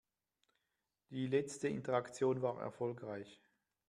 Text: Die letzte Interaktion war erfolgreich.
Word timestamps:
Die 1.11 1.27
letzte 1.27 1.67
Interaktion 1.67 2.41
war 2.41 2.59
erfolgreich. 2.59 3.39